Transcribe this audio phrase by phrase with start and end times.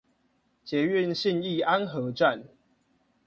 [0.63, 2.43] 捷運信義安和站